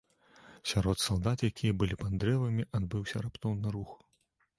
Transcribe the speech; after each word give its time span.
Сярод 0.69 1.01
салдат, 1.07 1.43
якія 1.49 1.75
былі 1.81 1.97
пад 2.03 2.15
дрэвамі, 2.23 2.65
адбыўся 2.79 3.21
раптоўны 3.27 3.67
рух. 3.77 3.91